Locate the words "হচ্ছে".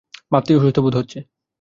0.95-1.19